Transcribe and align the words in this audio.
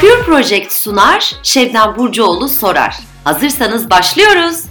Pure 0.00 0.22
Project 0.22 0.72
sunar, 0.72 1.36
Şebnem 1.42 1.94
Burcuoğlu 1.98 2.48
sorar. 2.48 2.98
Hazırsanız 3.24 3.90
başlıyoruz. 3.90 4.62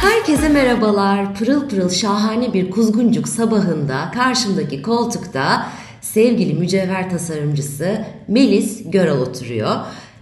Herkese 0.00 0.48
merhabalar. 0.48 1.34
Pırıl 1.34 1.68
pırıl 1.68 1.90
şahane 1.90 2.52
bir 2.52 2.70
kuzguncuk 2.70 3.28
sabahında 3.28 4.10
karşımdaki 4.14 4.82
koltukta 4.82 5.68
sevgili 6.00 6.54
mücevher 6.54 7.10
tasarımcısı 7.10 8.04
Melis 8.28 8.90
Göral 8.90 9.20
oturuyor. 9.20 9.76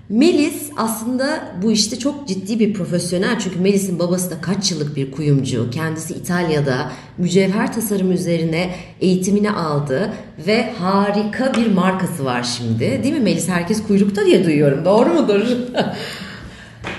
Melis 0.08 0.70
aslında 0.76 1.54
bu 1.62 1.72
işte 1.72 1.98
çok 1.98 2.28
ciddi 2.28 2.58
bir 2.60 2.74
profesyonel 2.74 3.38
çünkü 3.38 3.60
Melis'in 3.60 3.98
babası 3.98 4.30
da 4.30 4.40
kaç 4.40 4.70
yıllık 4.70 4.96
bir 4.96 5.12
kuyumcu. 5.12 5.70
Kendisi 5.70 6.14
İtalya'da 6.14 6.92
mücevher 7.18 7.72
tasarım 7.72 8.12
üzerine 8.12 8.74
eğitimini 9.00 9.50
aldı 9.50 10.12
ve 10.46 10.72
harika 10.72 11.52
bir 11.54 11.72
markası 11.72 12.24
var 12.24 12.42
şimdi. 12.42 13.00
Değil 13.02 13.14
mi 13.14 13.20
Melis? 13.20 13.48
Herkes 13.48 13.86
kuyrukta 13.86 14.26
diye 14.26 14.44
duyuyorum. 14.44 14.84
Doğru 14.84 15.14
mudur? 15.14 15.42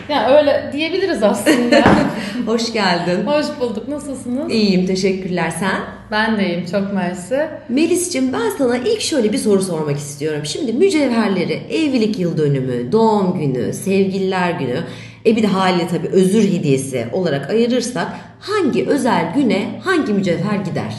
Ya 0.09 0.37
öyle 0.37 0.69
diyebiliriz 0.73 1.23
aslında. 1.23 1.83
Hoş 2.45 2.73
geldin. 2.73 3.25
Hoş 3.25 3.45
bulduk. 3.59 3.87
Nasılsınız? 3.87 4.51
İyiyim 4.51 4.85
teşekkürler 4.85 5.49
sen. 5.59 5.81
Ben 6.11 6.37
de 6.37 6.47
iyiyim. 6.47 6.65
Çok 6.65 6.93
mersi. 6.93 7.47
Melis'cim 7.69 8.33
ben 8.33 8.49
sana 8.57 8.77
ilk 8.77 9.01
şöyle 9.01 9.33
bir 9.33 9.37
soru 9.37 9.61
sormak 9.61 9.97
istiyorum. 9.97 10.41
Şimdi 10.45 10.73
mücevherleri 10.73 11.53
evlilik 11.53 12.19
yıl 12.19 12.37
dönümü, 12.37 12.91
doğum 12.91 13.39
günü, 13.39 13.73
sevgililer 13.73 14.51
günü, 14.51 14.83
e 15.25 15.35
bir 15.35 15.43
de 15.43 15.47
haliyle 15.47 15.87
tabii 15.87 16.07
özür 16.07 16.43
hediyesi 16.43 17.05
olarak 17.11 17.49
ayırırsak 17.49 18.07
hangi 18.39 18.87
özel 18.87 19.33
güne 19.35 19.81
hangi 19.83 20.13
mücevher 20.13 20.55
gider? 20.65 20.95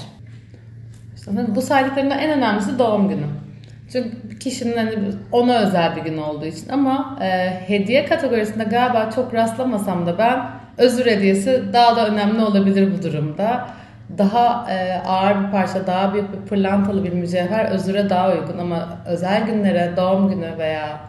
İşte 1.16 1.30
bu 1.56 1.62
saydıklarımdan 1.62 2.18
en 2.18 2.30
önemlisi 2.30 2.78
doğum 2.78 3.08
günü. 3.08 3.26
Çünkü 3.92 4.27
kişinin 4.38 4.76
hani 4.76 4.92
ona 5.32 5.58
özel 5.58 5.96
bir 5.96 6.00
gün 6.00 6.18
olduğu 6.18 6.46
için 6.46 6.68
ama 6.68 7.18
e, 7.22 7.50
hediye 7.66 8.04
kategorisinde 8.04 8.64
galiba 8.64 9.10
çok 9.14 9.34
rastlamasam 9.34 10.06
da 10.06 10.18
ben 10.18 10.40
özür 10.78 11.06
hediyesi 11.06 11.62
daha 11.72 11.96
da 11.96 12.08
önemli 12.08 12.42
olabilir 12.42 12.92
bu 12.98 13.02
durumda. 13.02 13.68
Daha 14.18 14.70
e, 14.70 15.02
ağır 15.06 15.46
bir 15.46 15.50
parça, 15.50 15.86
daha 15.86 16.14
bir 16.14 16.24
pırlantalı 16.48 17.04
bir 17.04 17.12
mücevher 17.12 17.64
özüre 17.64 18.10
daha 18.10 18.32
uygun 18.32 18.58
ama 18.58 18.88
özel 19.06 19.46
günlere, 19.46 19.92
doğum 19.96 20.30
günü 20.30 20.58
veya 20.58 21.00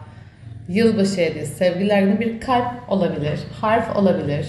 yılbaşı 0.68 1.20
hediyesi, 1.20 1.54
sevgililer 1.54 2.02
günü 2.02 2.20
bir 2.20 2.40
kalp 2.40 2.66
olabilir, 2.88 3.40
harf 3.60 3.96
olabilir. 3.96 4.46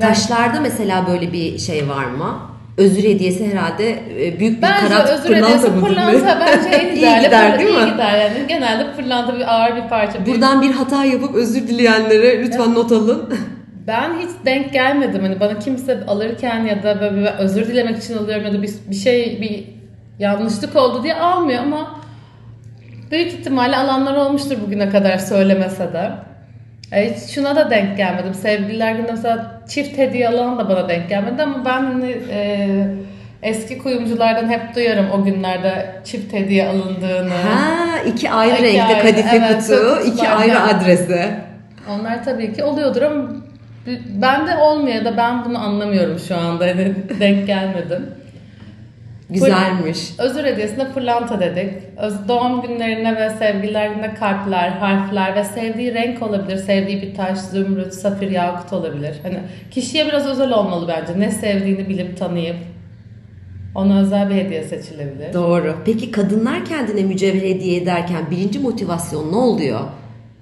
Taşlarda 0.00 0.60
mesela 0.60 1.06
böyle 1.06 1.32
bir 1.32 1.58
şey 1.58 1.88
var 1.88 2.04
mı? 2.04 2.51
Özür 2.76 3.02
hediyesi 3.02 3.52
herhalde 3.52 3.90
e, 3.90 4.38
büyük 4.40 4.56
bir 4.56 4.62
Bence 4.62 4.88
karat 4.88 5.10
özür 5.10 5.22
pırlanta 5.28 5.46
hediyesi 5.48 5.80
pırlanta 5.80 6.40
bence 6.40 6.68
en 6.68 6.86
İyi 6.96 7.24
gider, 7.24 7.58
değil 7.58 7.70
iyi 7.70 7.78
mi? 7.78 7.92
gider 7.92 8.18
yani. 8.18 8.46
Genelde 8.48 8.92
pırlanta 8.96 9.38
bir 9.38 9.54
ağır 9.54 9.76
bir 9.76 9.88
parça. 9.88 10.26
Buradan 10.26 10.62
bir 10.62 10.70
hata 10.70 11.04
yapıp 11.04 11.34
özür 11.34 11.68
dileyenlere 11.68 12.42
lütfen 12.42 12.74
not 12.74 12.92
alın. 12.92 13.34
Ben 13.86 14.10
hiç 14.18 14.30
denk 14.44 14.72
gelmedim. 14.72 15.22
Hani 15.22 15.40
bana 15.40 15.58
kimse 15.58 16.06
alırken 16.06 16.64
ya 16.64 16.82
da 16.82 17.00
böyle 17.00 17.16
bir 17.16 17.26
özür 17.38 17.66
dilemek 17.66 17.98
için 17.98 18.18
alıyorum 18.18 18.44
ya 18.44 18.52
da 18.52 18.62
bir, 18.62 18.70
bir 18.90 18.94
şey 18.94 19.38
bir 19.40 19.64
yanlışlık 20.18 20.76
oldu 20.76 21.02
diye 21.02 21.14
almıyor 21.14 21.62
ama 21.62 22.00
büyük 23.10 23.32
ihtimalle 23.32 23.76
alanlar 23.76 24.16
olmuştur 24.16 24.56
bugüne 24.66 24.88
kadar 24.88 25.18
söylemese 25.18 25.92
de. 25.92 26.10
E, 26.92 27.14
hiç 27.14 27.30
şuna 27.34 27.56
da 27.56 27.70
denk 27.70 27.96
gelmedim. 27.96 28.34
Sevgililer 28.34 28.92
günü 28.92 29.06
mesela 29.10 29.60
çift 29.68 29.98
hediye 29.98 30.28
alan 30.28 30.58
da 30.58 30.68
bana 30.68 30.88
denk 30.88 31.08
gelmedi 31.08 31.42
ama 31.42 31.64
ben 31.64 31.82
hani 31.82 32.16
e, 32.30 32.68
eski 33.42 33.78
kuyumculardan 33.78 34.48
hep 34.48 34.74
duyarım 34.74 35.06
o 35.10 35.24
günlerde 35.24 35.86
çift 36.04 36.32
hediye 36.32 36.68
alındığını. 36.68 37.28
Ha, 37.28 37.98
iki 38.06 38.30
ayrı 38.30 38.54
İki 38.54 38.62
renkte 38.62 38.82
ayrı, 38.82 39.02
kadife 39.02 39.36
evet, 39.36 39.66
kutu, 39.66 40.00
iki 40.06 40.28
ayrı 40.28 40.54
Yani- 40.54 40.74
adrese. 40.74 41.34
Onlar 41.90 42.24
tabii 42.24 42.52
ki 42.52 42.64
oluyordur 42.64 43.02
ama 43.02 43.28
ben 44.08 44.46
de 44.46 44.56
olmuyor 44.56 45.04
da 45.04 45.16
ben 45.16 45.44
bunu 45.44 45.58
anlamıyorum 45.58 46.18
şu 46.18 46.36
anda. 46.36 46.66
Denk 47.20 47.46
gelmedim. 47.46 48.21
Güzelmiş. 49.32 50.10
Özür 50.18 50.44
hediyesine 50.44 50.92
pırlanta 50.92 51.40
dedik. 51.40 51.72
Öz, 51.96 52.28
doğum 52.28 52.62
günlerine 52.62 53.16
ve 53.16 53.30
sevgililer 53.30 53.88
gününe 53.88 54.14
kalpler, 54.14 54.68
harfler 54.68 55.36
ve 55.36 55.44
sevdiği 55.44 55.94
renk 55.94 56.22
olabilir. 56.22 56.56
Sevdiği 56.56 57.02
bir 57.02 57.14
taş, 57.14 57.38
zümrüt, 57.38 57.92
safir, 57.92 58.30
yakut 58.30 58.72
olabilir. 58.72 59.16
Hani 59.22 59.38
kişiye 59.70 60.06
biraz 60.06 60.26
özel 60.26 60.52
olmalı 60.52 60.88
bence. 60.88 61.20
Ne 61.20 61.30
sevdiğini 61.30 61.88
bilip 61.88 62.16
tanıyıp 62.16 62.56
ona 63.74 64.00
özel 64.00 64.30
bir 64.30 64.34
hediye 64.34 64.62
seçilebilir. 64.62 65.32
Doğru. 65.32 65.76
Peki 65.84 66.10
kadınlar 66.10 66.64
kendine 66.64 67.02
mücevher 67.02 67.42
hediye 67.42 67.82
ederken 67.82 68.30
birinci 68.30 68.58
motivasyon 68.58 69.32
ne 69.32 69.36
oluyor? 69.36 69.80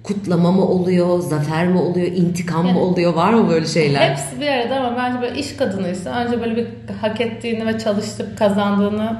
Kutlama 0.03 0.51
mı 0.51 0.65
oluyor, 0.67 1.19
zafer 1.19 1.67
mi 1.67 1.77
oluyor, 1.79 2.07
intikam 2.07 2.67
mı 2.73 2.79
oluyor? 2.79 3.13
Var 3.13 3.33
mı 3.33 3.49
böyle 3.49 3.65
şeyler? 3.65 4.09
Hepsi 4.09 4.41
bir 4.41 4.47
arada 4.47 4.75
ama 4.79 4.97
bence 4.97 5.21
böyle 5.21 5.39
iş 5.39 5.55
kadınıysa 5.57 6.09
önce 6.25 6.41
böyle 6.41 6.55
bir 6.55 6.67
hak 7.01 7.21
ettiğini 7.21 7.65
ve 7.67 7.79
çalışıp 7.79 8.37
kazandığını 8.37 9.15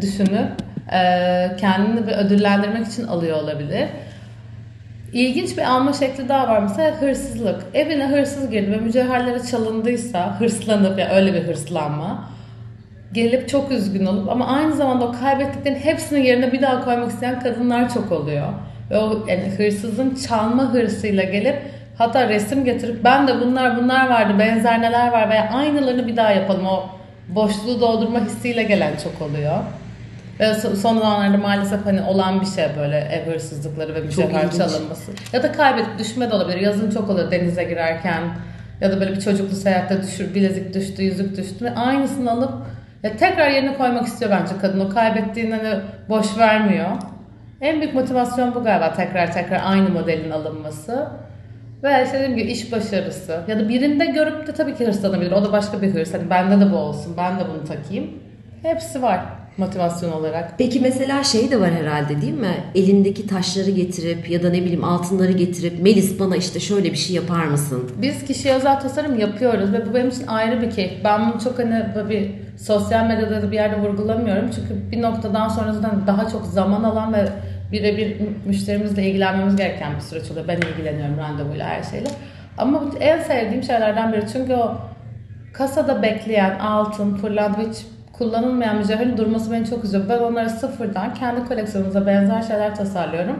düşünüp 0.00 0.48
eee, 0.92 1.56
kendini 1.60 2.06
bir 2.06 2.12
ödüllendirmek 2.12 2.86
için 2.86 3.06
alıyor 3.06 3.42
olabilir. 3.42 3.88
İlginç 5.12 5.56
bir 5.58 5.62
alma 5.62 5.92
şekli 5.92 6.28
daha 6.28 6.48
var. 6.48 6.62
Mesela 6.62 7.00
hırsızlık. 7.00 7.62
Evine 7.74 8.06
hırsız 8.06 8.50
girdi 8.50 8.72
ve 8.72 8.76
mücevherleri 8.76 9.46
çalındıysa 9.46 10.40
hırslanıp 10.40 10.98
ya 10.98 11.08
öyle 11.10 11.34
bir 11.34 11.42
hırslanma. 11.48 12.24
Gelip 13.12 13.48
çok 13.48 13.72
üzgün 13.72 14.06
olup 14.06 14.30
ama 14.30 14.46
aynı 14.46 14.76
zamanda 14.76 15.04
o 15.04 15.12
kaybettiklerin 15.20 15.78
hepsini 15.78 16.26
yerine 16.26 16.52
bir 16.52 16.62
daha 16.62 16.84
koymak 16.84 17.10
isteyen 17.10 17.40
kadınlar 17.40 17.94
çok 17.94 18.12
oluyor. 18.12 18.46
Ve 18.90 18.98
o 18.98 19.26
yani 19.28 19.52
hırsızın 19.56 20.18
çalma 20.28 20.72
hırsıyla 20.72 21.22
gelip 21.22 21.56
hatta 21.98 22.28
resim 22.28 22.64
getirip 22.64 23.04
ben 23.04 23.28
de 23.28 23.40
bunlar 23.40 23.76
bunlar 23.76 24.10
vardı 24.10 24.38
benzer 24.38 24.82
neler 24.82 25.12
var 25.12 25.30
veya 25.30 25.50
aynılarını 25.50 26.06
bir 26.06 26.16
daha 26.16 26.30
yapalım 26.30 26.66
o 26.66 26.88
boşluğu 27.28 27.80
doldurma 27.80 28.20
hissiyle 28.24 28.62
gelen 28.62 28.92
çok 29.04 29.22
oluyor. 29.22 29.56
Ve 30.40 30.44
so- 30.44 30.76
son 30.76 30.98
zamanlarda 30.98 31.36
maalesef 31.38 31.86
hani 31.86 32.02
olan 32.02 32.40
bir 32.40 32.46
şey 32.46 32.64
böyle 32.78 32.98
ev 32.98 33.32
hırsızlıkları 33.32 33.94
ve 33.94 34.00
mücevher 34.00 34.44
ilginç. 34.44 34.56
çalınması. 34.56 35.12
Ya 35.32 35.42
da 35.42 35.52
kaybedip 35.52 35.98
düşme 35.98 36.30
de 36.30 36.34
olabilir. 36.34 36.58
Yazın 36.58 36.90
çok 36.90 37.10
oluyor 37.10 37.30
denize 37.30 37.64
girerken 37.64 38.22
ya 38.80 38.92
da 38.92 39.00
böyle 39.00 39.12
bir 39.12 39.20
çocuklu 39.20 39.56
seyahatte 39.56 40.02
düşür, 40.02 40.34
bilezik 40.34 40.74
düştü, 40.74 41.02
yüzük 41.02 41.36
düştü 41.36 41.64
ve 41.64 41.74
aynısını 41.74 42.30
alıp 42.30 42.52
ya 43.02 43.16
tekrar 43.16 43.50
yerine 43.50 43.76
koymak 43.76 44.06
istiyor 44.06 44.30
bence 44.30 44.52
kadın. 44.60 44.80
O 44.80 44.88
kaybettiğini 44.88 45.54
hani 45.54 45.80
boş 46.08 46.38
vermiyor. 46.38 46.86
En 47.60 47.80
büyük 47.80 47.94
motivasyon 47.94 48.54
bu 48.54 48.64
galiba 48.64 48.92
tekrar 48.92 49.32
tekrar 49.32 49.60
aynı 49.64 49.88
modelin 49.88 50.30
alınması. 50.30 51.08
Ve 51.82 52.02
işte 52.04 52.18
dediğim 52.18 52.36
gibi 52.36 52.50
iş 52.50 52.72
başarısı. 52.72 53.40
Ya 53.48 53.58
da 53.58 53.68
birinde 53.68 54.06
görüp 54.06 54.46
de 54.46 54.52
tabii 54.52 54.74
ki 54.74 54.86
hırslanabilir. 54.86 55.32
O 55.32 55.44
da 55.44 55.52
başka 55.52 55.82
bir 55.82 55.94
hırs. 55.94 56.14
Hani 56.14 56.30
bende 56.30 56.66
de 56.66 56.72
bu 56.72 56.76
olsun, 56.76 57.14
ben 57.16 57.38
de 57.38 57.42
bunu 57.48 57.64
takayım. 57.64 58.10
Hepsi 58.62 59.02
var 59.02 59.20
motivasyon 59.56 60.12
olarak. 60.12 60.54
Peki 60.58 60.80
mesela 60.80 61.24
şey 61.24 61.50
de 61.50 61.60
var 61.60 61.70
herhalde 61.70 62.22
değil 62.22 62.34
mi? 62.34 62.54
Elindeki 62.74 63.26
taşları 63.26 63.70
getirip 63.70 64.30
ya 64.30 64.42
da 64.42 64.50
ne 64.50 64.62
bileyim 64.62 64.84
altınları 64.84 65.32
getirip 65.32 65.82
Melis 65.82 66.20
bana 66.20 66.36
işte 66.36 66.60
şöyle 66.60 66.92
bir 66.92 66.96
şey 66.96 67.16
yapar 67.16 67.44
mısın? 67.44 67.90
Biz 68.02 68.24
kişiye 68.24 68.54
özel 68.54 68.80
tasarım 68.80 69.18
yapıyoruz 69.18 69.72
ve 69.72 69.86
bu 69.90 69.94
benim 69.94 70.08
için 70.08 70.26
ayrı 70.26 70.62
bir 70.62 70.70
keyif. 70.70 70.92
Ben 71.04 71.32
bunu 71.32 71.40
çok 71.40 71.58
hani 71.58 71.84
bir 72.08 72.30
sosyal 72.58 73.06
medyada 73.06 73.42
da 73.42 73.50
bir 73.50 73.56
yerde 73.56 73.80
vurgulamıyorum. 73.80 74.50
Çünkü 74.54 74.90
bir 74.92 75.02
noktadan 75.02 75.48
sonra 75.48 75.72
zaten 75.72 76.06
daha 76.06 76.28
çok 76.28 76.46
zaman 76.46 76.84
alan 76.84 77.12
ve 77.12 77.28
birebir 77.72 78.16
müşterimizle 78.46 79.02
ilgilenmemiz 79.02 79.56
gereken 79.56 79.96
bir 79.96 80.00
süreç 80.00 80.30
oluyor. 80.30 80.48
Ben 80.48 80.56
ilgileniyorum 80.56 81.18
randevuyla 81.18 81.68
her 81.68 81.82
şeyle. 81.82 82.08
Ama 82.58 82.82
en 83.00 83.20
sevdiğim 83.20 83.62
şeylerden 83.62 84.12
biri. 84.12 84.24
Çünkü 84.32 84.54
o 84.54 84.76
kasada 85.52 86.02
bekleyen 86.02 86.58
altın, 86.58 87.18
pırlanta 87.18 87.62
kullanılmayan 88.12 88.76
mücevherin 88.76 89.16
durması 89.16 89.52
beni 89.52 89.66
çok 89.66 89.84
üzüyor. 89.84 90.04
Ben 90.08 90.18
onları 90.18 90.50
sıfırdan 90.50 91.14
kendi 91.14 91.44
koleksiyonumuza 91.44 92.06
benzer 92.06 92.42
şeyler 92.42 92.74
tasarlıyorum. 92.74 93.36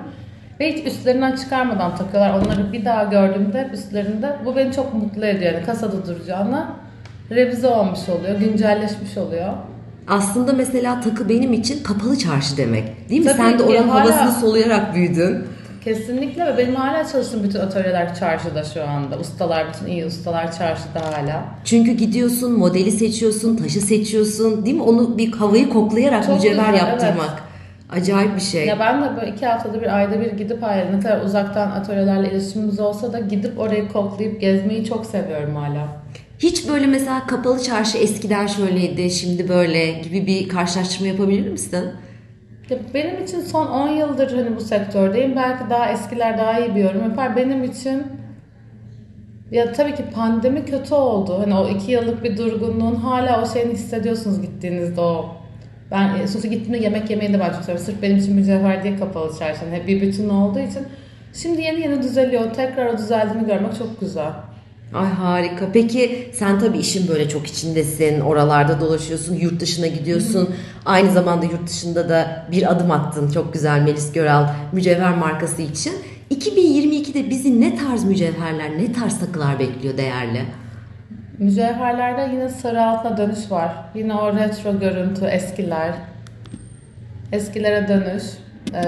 Ve 0.61 0.73
hiç 0.73 0.87
üstlerinden 0.87 1.37
çıkarmadan 1.37 1.97
takıyorlar. 1.97 2.31
Onları 2.31 2.73
bir 2.73 2.85
daha 2.85 3.05
gördüğümde 3.05 3.69
üstlerinde 3.73 4.37
bu 4.44 4.56
beni 4.56 4.73
çok 4.73 4.94
mutlu 4.94 5.26
ediyor. 5.26 5.53
Yani 5.53 5.65
kasada 5.65 6.06
duracağına 6.06 6.76
revize 7.31 7.69
olmuş 7.69 8.09
oluyor, 8.09 8.38
güncelleşmiş 8.38 9.19
oluyor. 9.19 9.53
Aslında 10.11 10.53
mesela 10.53 11.01
takı 11.01 11.29
benim 11.29 11.53
için 11.53 11.83
kapalı 11.83 12.19
çarşı 12.19 12.57
demek. 12.57 13.11
Değil 13.11 13.21
mi? 13.21 13.27
Tabii 13.27 13.37
Sen 13.37 13.59
de 13.59 13.62
oranın 13.62 13.89
hala- 13.89 14.21
havasını 14.21 14.41
soluyarak 14.41 14.95
büyüdün. 14.95 15.45
Kesinlikle 15.85 16.47
ve 16.47 16.59
benim 16.59 16.75
hala 16.75 17.09
çalıştığım 17.09 17.43
bütün 17.43 17.59
atölyeler 17.61 18.15
çarşıda 18.15 18.65
şu 18.65 18.85
anda. 18.89 19.19
Ustalar, 19.19 19.67
bütün 19.75 19.93
iyi 19.93 20.07
ustalar 20.07 20.53
çarşıda 20.53 21.01
hala. 21.01 21.45
Çünkü 21.65 21.91
gidiyorsun, 21.93 22.53
modeli 22.53 22.91
seçiyorsun, 22.93 23.57
taşı 23.57 23.81
seçiyorsun. 23.81 24.67
Değil 24.67 24.77
mi? 24.77 24.83
Onu 24.83 25.19
bir 25.19 25.33
havayı 25.33 25.69
koklayarak 25.71 26.27
Çok 26.27 26.35
mücevher 26.35 26.73
güzel, 26.73 26.75
yaptırmak. 26.87 27.43
Acayip 27.91 28.37
bir 28.37 28.41
şey. 28.41 28.67
Ya 28.67 28.81
ben 28.81 29.03
de 29.03 29.17
böyle 29.17 29.31
iki 29.33 29.47
haftada 29.47 29.81
bir, 29.81 29.97
ayda 29.97 30.21
bir 30.21 30.33
gidip 30.33 30.62
hala 30.62 30.85
ne 30.85 31.01
kadar 31.01 31.21
uzaktan 31.21 31.71
atölyelerle 31.71 32.31
iletişimimiz 32.31 32.81
olsa 32.81 33.12
da 33.12 33.21
gidip 33.21 33.59
orayı 33.59 33.89
koklayıp 33.89 34.41
gezmeyi 34.41 34.85
çok 34.85 35.07
seviyorum 35.07 35.57
hala. 35.57 35.89
Hiç 36.40 36.69
böyle 36.69 36.87
mesela 36.87 37.26
kapalı 37.26 37.62
çarşı 37.62 37.98
eskiden 37.98 38.46
şöyleydi, 38.46 39.10
şimdi 39.10 39.48
böyle 39.48 39.90
gibi 39.90 40.26
bir 40.26 40.48
karşılaştırma 40.48 41.06
yapabilir 41.06 41.50
misin? 41.50 41.84
Ya 42.70 42.78
benim 42.94 43.25
için 43.25 43.40
son 43.40 43.66
10 43.66 43.88
yıldır 43.88 44.32
hani 44.37 44.56
bu 44.56 44.60
sektördeyim. 44.60 45.37
Belki 45.37 45.70
daha 45.70 45.90
eskiler 45.90 46.38
daha 46.38 46.60
iyi 46.60 46.75
bir 46.75 46.84
yorum 46.84 47.02
yapar. 47.02 47.37
Benim 47.37 47.64
için 47.64 48.02
ya 49.50 49.72
tabii 49.72 49.94
ki 49.94 50.02
pandemi 50.14 50.64
kötü 50.64 50.94
oldu. 50.94 51.38
Hani 51.38 51.54
o 51.54 51.69
iki 51.69 51.92
yıllık 51.92 52.25
bir 52.25 52.37
durgunluğun 52.37 52.94
hala 52.94 53.42
o 53.42 53.46
şeyini 53.46 53.72
hissediyorsunuz 53.72 54.42
gittiğinizde 54.42 55.00
o. 55.00 55.37
Ben 55.90 56.19
e, 56.19 56.26
sonuçta 56.26 56.48
gittiğimde 56.48 56.78
yemek 56.78 57.10
yemeyi 57.10 57.32
de 57.32 57.40
ben 57.40 57.52
çok 57.52 57.64
seviyorum. 57.64 57.87
Sırf 57.87 58.02
benim 58.02 58.16
için 58.16 58.34
mücevher 58.34 58.82
diye 58.82 58.96
kapalı 58.96 59.38
çarşı. 59.38 59.60
Hep 59.70 59.88
bir 59.88 60.00
bütün 60.00 60.28
olduğu 60.28 60.58
için. 60.58 60.82
Şimdi 61.34 61.62
yeni 61.62 61.81
yeni 61.81 62.02
düzeliyor. 62.02 62.54
Tekrar 62.54 62.87
o 62.87 62.98
düzeldiğini 62.98 63.46
görmek 63.46 63.76
çok 63.78 64.00
güzel. 64.00 64.32
Ay 64.94 65.08
harika. 65.08 65.66
Peki 65.72 66.31
sen 66.34 66.58
tabii 66.58 66.78
işin 66.78 67.08
böyle 67.08 67.28
çok 67.28 67.46
içindesin. 67.46 68.20
Oralarda 68.20 68.81
dolaşıyorsun, 68.81 69.34
yurt 69.34 69.60
dışına 69.60 69.87
gidiyorsun. 69.87 70.54
Aynı 70.87 71.10
zamanda 71.10 71.44
yurt 71.46 71.69
dışında 71.69 72.08
da 72.08 72.46
bir 72.50 72.72
adım 72.72 72.90
attın. 72.90 73.31
Çok 73.31 73.52
güzel 73.52 73.82
Melis 73.82 74.12
Göral 74.12 74.48
mücevher 74.72 75.16
markası 75.16 75.62
için. 75.62 75.92
2022'de 76.31 77.31
bizi 77.31 77.60
ne 77.60 77.76
tarz 77.76 78.04
mücevherler, 78.04 78.78
ne 78.78 78.92
tarz 78.92 79.20
takılar 79.20 79.58
bekliyor 79.58 79.96
değerli? 79.96 80.44
Mücevherlerde 81.38 82.34
yine 82.34 82.48
sarı 82.48 82.82
altına 82.82 83.16
dönüş 83.16 83.50
var. 83.50 83.75
Yine 83.94 84.14
o 84.14 84.37
retro 84.37 84.81
görüntü, 84.81 85.25
eskiler. 85.25 85.94
Eskilere 87.32 87.88
dönüş. 87.88 88.22
Ee, 88.75 88.84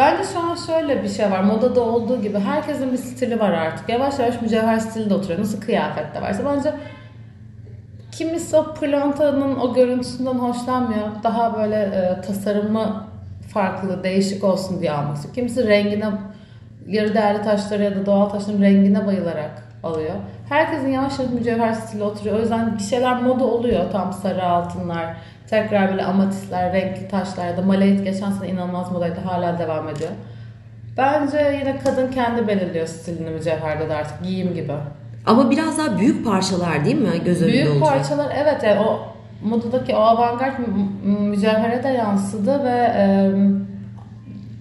bence 0.00 0.22
şu 0.32 0.38
an 0.40 0.54
şöyle 0.54 1.02
bir 1.02 1.08
şey 1.08 1.30
var. 1.30 1.40
Modada 1.40 1.80
olduğu 1.80 2.22
gibi 2.22 2.38
herkesin 2.38 2.92
bir 2.92 2.96
stili 2.96 3.40
var 3.40 3.52
artık. 3.52 3.88
Yavaş 3.88 4.18
yavaş 4.18 4.42
mücevher 4.42 4.78
stili 4.78 5.10
de 5.10 5.14
oturuyor. 5.14 5.40
Nasıl 5.40 5.60
kıyafette 5.60 6.22
varsa. 6.22 6.42
Bence 6.44 6.74
kimisi 8.12 8.56
o 8.56 8.74
pırlantanın 8.74 9.56
o 9.56 9.74
görüntüsünden 9.74 10.34
hoşlanmıyor. 10.34 11.08
Daha 11.22 11.54
böyle 11.58 11.76
e, 11.76 12.20
tasarımı 12.20 13.06
farklı, 13.52 14.04
değişik 14.04 14.44
olsun 14.44 14.80
diye 14.80 14.92
almak 14.92 15.16
istiyor. 15.16 15.34
Kimisi 15.34 15.68
rengine, 15.68 16.10
yarı 16.86 17.14
değerli 17.14 17.42
taşları 17.42 17.82
ya 17.82 17.96
da 17.96 18.06
doğal 18.06 18.28
taşların 18.28 18.62
rengine 18.62 19.06
bayılarak 19.06 19.50
alıyor. 19.82 20.14
Herkesin 20.48 20.88
yavaş 20.88 21.18
yavaş 21.18 21.32
mücevher 21.32 21.72
stili 21.72 22.02
oturuyor. 22.02 22.36
O 22.36 22.40
yüzden 22.40 22.78
bir 22.78 22.82
şeyler 22.82 23.22
moda 23.22 23.44
oluyor. 23.44 23.90
Tam 23.92 24.12
sarı 24.12 24.44
altınlar, 24.44 25.16
tekrar 25.50 25.90
böyle 25.90 26.04
amatistler, 26.04 26.72
renkli 26.72 27.08
taşlar 27.08 27.46
ya 27.46 27.56
da 27.56 27.62
maleit 27.62 28.04
geçen 28.04 28.30
sene 28.30 28.48
inanılmaz 28.48 28.92
modaydı. 28.92 29.20
Hala 29.24 29.58
devam 29.58 29.88
ediyor. 29.88 30.10
Bence 30.96 31.56
yine 31.60 31.76
kadın 31.84 32.10
kendi 32.10 32.48
belirliyor 32.48 32.86
stilini 32.86 33.30
mücevherde 33.30 33.88
de 33.88 33.94
artık 33.94 34.22
giyim 34.22 34.54
gibi. 34.54 34.72
Ama 35.26 35.50
biraz 35.50 35.78
daha 35.78 35.98
büyük 35.98 36.26
parçalar 36.26 36.84
değil 36.84 36.96
mi 36.98 37.08
göz 37.24 37.42
önünde 37.42 37.52
Büyük 37.52 37.68
olacak? 37.70 37.88
parçalar 37.88 38.32
evet 38.36 38.62
yani 38.62 38.80
o 38.80 39.00
modadaki 39.44 39.94
o 39.94 39.98
avantgard 39.98 40.58
mü- 40.58 40.66
mü- 41.04 41.18
mücevhere 41.20 41.82
de 41.82 41.88
yansıdı 41.88 42.64
ve 42.64 42.92
e, 42.96 43.30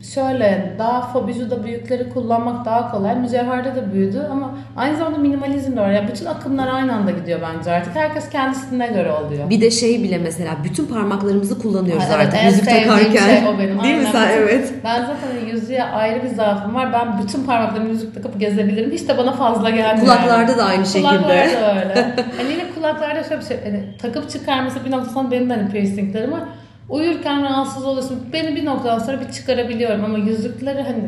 şöyle 0.04 0.75
daha 0.80 1.01
Fabiju'da 1.01 1.63
büyükleri 1.63 2.10
kullanmak 2.10 2.66
daha 2.66 2.92
kolay. 2.92 3.16
Mücevherde 3.16 3.75
de 3.75 3.94
büyüdü 3.94 4.28
ama 4.31 4.57
aynı 4.78 4.98
zamanda 4.98 5.18
minimalizm 5.18 5.78
de 5.78 5.81
var. 5.81 5.92
Yani 5.92 6.07
bütün 6.07 6.25
akımlar 6.25 6.68
aynı 6.68 6.96
anda 6.96 7.12
gidiyor 7.12 7.40
bence 7.42 7.72
artık. 7.72 7.96
Herkes 7.96 8.30
kendisine 8.30 8.88
göre 8.88 9.12
oluyor. 9.12 9.50
Bir 9.50 9.62
de 9.62 9.72
şey 9.72 10.04
bile 10.04 10.18
mesela 10.18 10.57
bütün 10.63 10.86
parmaklarımızı 10.86 11.62
kullanıyoruz 11.62 12.04
evet, 12.07 12.28
artık 12.28 12.44
yüzük 12.44 12.66
sevdiğim 12.66 12.88
takarken. 12.88 13.40
şey 13.40 13.48
o 13.48 13.60
benim. 13.60 13.80
Değil 13.84 13.96
mi 13.96 14.07
sen? 14.12 14.30
Evet. 14.30 14.74
Ben 14.84 15.01
zaten 15.01 15.48
yüzüğe 15.51 15.84
ayrı 15.84 16.24
bir 16.24 16.30
zaafım 16.30 16.75
var. 16.75 16.94
Ben 16.94 17.24
bütün 17.24 17.44
parmaklarımı 17.44 17.90
yüzük 17.90 18.16
takıp 18.16 18.40
gezebilirim. 18.40 18.92
Hiç 18.92 19.07
de 19.07 19.18
bana 19.18 19.31
fazla 19.31 19.69
gelmiyor. 19.69 20.00
Kulaklarda 20.00 20.57
da 20.57 20.63
aynı 20.63 20.86
şekilde. 20.86 21.01
Kulaklarda 21.01 21.62
da 21.62 21.80
öyle. 21.80 21.94
hani 22.38 22.51
yine 22.51 22.63
kulaklarda 22.75 23.24
şöyle 23.24 23.42
bir 23.42 23.46
şey. 23.46 23.57
Hani 23.63 23.84
takıp 24.01 24.30
çıkarması 24.30 24.86
bir 24.86 24.92
noktadan 24.92 25.13
sonra 25.13 25.31
benim 25.31 25.50
de 25.50 25.54
hani 25.54 25.69
piercinglerim 25.72 26.31
var. 26.31 26.42
Uyurken 26.89 27.44
rahatsız 27.44 27.86
oluyorsun. 27.86 28.19
Beni 28.33 28.56
bir 28.56 28.65
noktadan 28.65 29.00
sonra 29.00 29.21
bir 29.21 29.31
çıkarabiliyorum 29.31 30.06
ama 30.06 30.18
yüzükleri 30.18 30.81
hani 30.81 31.03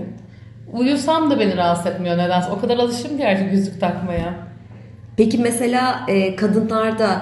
uyusam 0.73 1.31
da 1.31 1.39
beni 1.39 1.57
rahatsız 1.57 1.85
etmiyor 1.85 2.17
nedense. 2.17 2.51
O 2.51 2.59
kadar 2.61 2.77
alışım 2.77 3.17
ki 3.17 3.27
artık 3.27 3.51
yüzük 3.53 3.79
takmaya. 3.81 4.33
Peki 5.17 5.37
mesela 5.37 6.01
e, 6.07 6.35
kadınlarda 6.35 7.21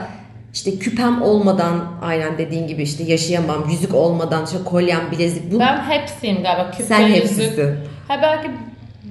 işte 0.54 0.80
küpem 0.80 1.22
olmadan 1.22 1.86
aynen 2.02 2.38
dediğin 2.38 2.68
gibi 2.68 2.82
işte 2.84 3.04
yaşayamam, 3.04 3.70
yüzük 3.70 3.96
olmadan 3.96 4.46
işte 4.46 4.58
kolyem, 4.66 5.02
bilezik 5.12 5.52
bu 5.52 5.60
Ben 5.60 5.78
hepsiyim 5.82 6.44
galiba. 6.44 6.72
Küpe, 6.72 6.84
sen 6.84 7.00
yüzük. 7.00 7.24
hepsisin. 7.24 7.76
Ha 8.08 8.20
belki 8.22 8.52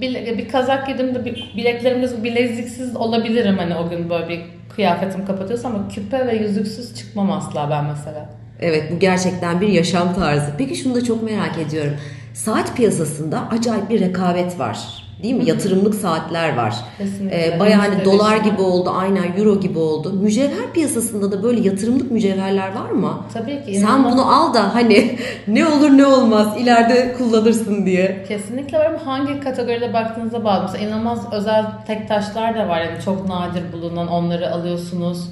bile- 0.00 0.38
bir 0.38 0.48
kazak 0.48 0.86
giydiğimde 0.86 1.24
bileklerimde 1.56 2.24
bileziksiz 2.24 2.96
olabilirim 2.96 3.58
hani 3.58 3.74
o 3.76 3.90
gün 3.90 4.10
böyle 4.10 4.28
bir 4.28 4.40
kıyafetim 4.76 5.26
kapatıyorsa 5.26 5.68
ama 5.68 5.88
küpe 5.88 6.26
ve 6.26 6.36
yüzüksüz 6.36 6.94
çıkmam 6.94 7.32
asla 7.32 7.70
ben 7.70 7.84
mesela. 7.84 8.30
Evet 8.60 8.93
bu 8.94 8.99
gerçekten 8.99 9.60
bir 9.60 9.69
yaşam 9.69 10.14
tarzı. 10.14 10.52
Peki 10.58 10.76
şunu 10.76 10.94
da 10.94 11.05
çok 11.05 11.22
merak 11.22 11.58
ediyorum. 11.58 11.93
Saat 12.34 12.76
piyasasında 12.76 13.40
acayip 13.50 13.90
bir 13.90 14.00
rekabet 14.00 14.58
var. 14.58 14.78
Değil 15.22 15.34
mi? 15.34 15.44
Yatırımlık 15.46 15.94
saatler 15.94 16.56
var. 16.56 16.75
Kesinlikle. 16.99 17.55
Ee, 17.56 17.60
bayağı 17.60 17.81
hani 17.81 18.05
dolar 18.05 18.37
gibi 18.37 18.60
oldu, 18.62 18.93
aynen 18.96 19.37
euro 19.38 19.60
gibi 19.60 19.78
oldu. 19.78 20.12
Mücevher 20.12 20.72
piyasasında 20.75 21.32
da 21.32 21.43
böyle 21.43 21.60
yatırımlık 21.60 22.10
mücevherler 22.10 22.75
var 22.75 22.90
mı? 22.90 23.12
Tabii 23.34 23.64
ki. 23.64 23.75
Sen 23.75 23.81
inanılmaz- 23.82 24.12
bunu 24.12 24.34
al 24.37 24.55
da 24.55 24.75
hani 24.75 25.19
ne 25.49 25.66
olur 25.66 25.90
ne 25.90 26.06
olmaz 26.06 26.46
ileride 26.58 27.14
kullanırsın 27.19 27.87
diye. 27.87 28.25
Kesinlikle 28.28 28.78
var 28.78 28.87
ama 28.87 29.06
hangi 29.06 29.40
kategoride 29.40 29.93
baktığınızda 29.94 30.44
bağlı. 30.44 30.62
Mesela 30.62 30.88
inanılmaz 30.88 31.32
özel 31.32 31.64
tek 31.87 32.08
taşlar 32.08 32.56
da 32.56 32.69
var. 32.69 32.81
Yani 32.81 33.02
çok 33.05 33.28
nadir 33.28 33.62
bulunan 33.72 34.08
onları 34.08 34.52
alıyorsunuz. 34.55 35.28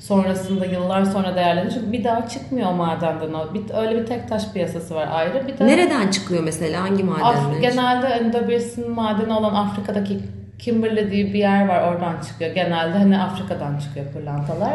Sonrasında 0.00 0.66
yıllar 0.66 1.04
sonra 1.04 1.36
değerleniyor. 1.36 1.72
Çünkü 1.72 1.92
bir 1.92 2.04
daha 2.04 2.28
çıkmıyor 2.28 2.70
o 2.70 2.74
madenden. 2.74 3.34
o. 3.34 3.54
Bir, 3.54 3.62
öyle 3.74 4.00
bir 4.00 4.06
tek 4.06 4.28
taş 4.28 4.52
piyasası 4.52 4.94
var 4.94 5.08
ayrı. 5.12 5.48
Bir 5.48 5.58
de 5.58 5.66
Nereden 5.66 6.08
çıkıyor 6.10 6.42
mesela? 6.44 6.82
Hangi 6.82 7.02
Af- 7.04 7.08
madenler? 7.08 7.60
genelde 7.60 8.06
Endobirsin 8.06 8.90
madeni 8.90 9.32
olan 9.32 9.54
Afrika'daki 9.54 10.20
Kimberley 10.58 11.10
diye 11.10 11.26
bir 11.26 11.38
yer 11.38 11.68
var 11.68 11.92
oradan 11.92 12.20
çıkıyor. 12.20 12.54
Genelde 12.54 12.98
hani 12.98 13.18
Afrika'dan 13.18 13.78
çıkıyor 13.78 14.06
pırlantalar. 14.12 14.74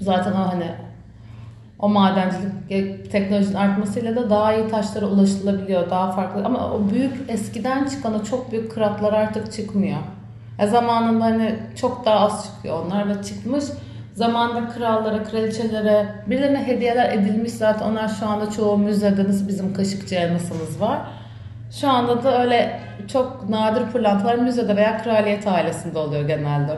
Zaten 0.00 0.32
o 0.32 0.52
hani 0.52 0.66
o 1.78 1.88
madencilik 1.88 3.12
teknolojinin 3.12 3.54
artmasıyla 3.54 4.16
da 4.16 4.30
daha 4.30 4.54
iyi 4.54 4.68
taşlara 4.68 5.06
ulaşılabiliyor. 5.06 5.90
Daha 5.90 6.12
farklı 6.12 6.44
ama 6.44 6.72
o 6.72 6.90
büyük 6.90 7.12
eskiden 7.28 7.88
çıkan 7.88 8.20
o 8.20 8.24
çok 8.24 8.52
büyük 8.52 8.72
kıratlar 8.72 9.12
artık 9.12 9.52
çıkmıyor. 9.52 9.98
E 10.58 10.66
zamanında 10.66 11.24
hani 11.24 11.56
çok 11.80 12.04
daha 12.06 12.20
az 12.20 12.44
çıkıyor 12.46 12.84
onlar 12.86 13.08
ve 13.08 13.22
çıkmış. 13.22 13.64
Zamanında 14.18 14.68
krallara, 14.68 15.24
kraliçelere, 15.24 16.06
birilerine 16.26 16.66
hediyeler 16.66 17.12
edilmiş 17.12 17.52
zaten. 17.52 17.86
Onlar 17.86 18.08
şu 18.08 18.26
anda 18.26 18.50
çoğu 18.50 18.78
müzede 18.78 19.24
nasıl 19.24 19.48
bizim 19.48 19.74
kaşıkçı 19.74 20.14
elmasımız 20.14 20.80
var. 20.80 20.98
Şu 21.80 21.88
anda 21.88 22.24
da 22.24 22.42
öyle 22.42 22.80
çok 23.12 23.48
nadir 23.48 23.92
pırlantalar 23.92 24.34
müzede 24.34 24.76
veya 24.76 25.02
kraliyet 25.02 25.46
ailesinde 25.46 25.98
oluyor 25.98 26.26
genelde. 26.26 26.76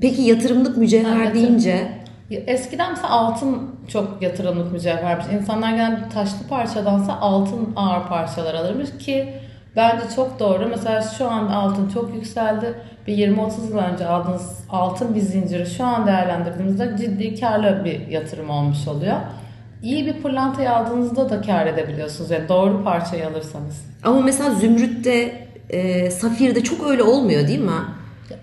Peki 0.00 0.22
yatırımlık 0.22 0.76
mücevher 0.76 1.16
Evet. 1.16 1.34
deyince 1.34 1.88
Eskiden 2.30 2.90
mesela 2.90 3.10
altın 3.10 3.70
çok 3.88 4.22
yatırımlık 4.22 4.72
mücevhermiş. 4.72 5.26
İnsanlar 5.32 5.70
genelde 5.70 6.08
taşlı 6.08 6.48
parçadansa 6.48 7.16
altın 7.20 7.72
ağır 7.76 8.08
parçalar 8.08 8.54
alırmış 8.54 8.90
ki 8.98 9.34
bence 9.76 10.04
çok 10.16 10.40
doğru. 10.40 10.68
Mesela 10.68 11.02
şu 11.02 11.30
anda 11.30 11.52
altın 11.54 11.88
çok 11.88 12.14
yükseldi. 12.14 12.74
Bir 13.06 13.18
20-30 13.18 13.68
yıl 13.68 13.78
önce 13.78 14.06
aldığınız 14.06 14.58
altın 14.70 15.14
bir 15.14 15.20
zinciri 15.20 15.66
şu 15.66 15.84
an 15.84 16.06
değerlendirdiğimizde 16.06 16.96
ciddi 16.98 17.40
karlı 17.40 17.84
bir 17.84 18.06
yatırım 18.08 18.50
olmuş 18.50 18.88
oluyor. 18.88 19.16
İyi 19.82 20.06
bir 20.06 20.22
pırlantayı 20.22 20.72
aldığınızda 20.72 21.30
da 21.30 21.40
kar 21.40 21.66
edebiliyorsunuz. 21.66 22.30
Yani 22.30 22.48
doğru 22.48 22.84
parçayı 22.84 23.26
alırsanız. 23.26 23.84
ama 24.04 24.20
mesela 24.20 24.50
zümrütte, 24.50 25.46
e, 25.70 26.10
safirde 26.10 26.62
çok 26.62 26.86
öyle 26.86 27.02
olmuyor 27.02 27.48
değil 27.48 27.60
mi? 27.60 27.70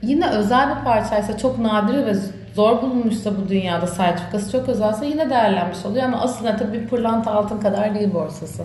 Yine 0.02 0.30
özel 0.30 0.70
bir 0.70 0.84
parçaysa 0.84 1.38
çok 1.38 1.60
nadir 1.60 2.06
ve 2.06 2.14
zor 2.56 2.82
bulunmuşsa 2.82 3.32
bu 3.38 3.50
dünyada 3.50 3.88
sertifikası 3.88 4.52
çok 4.52 4.70
özelse 4.70 5.06
yine 5.06 5.30
değerlenmiş 5.30 5.86
oluyor 5.86 6.06
ama 6.06 6.22
aslında 6.22 6.56
tabii 6.56 6.82
bir 6.82 6.88
pırlanta 6.88 7.32
altın 7.32 7.60
kadar 7.60 7.96
değil 7.96 8.14
borsası. 8.14 8.64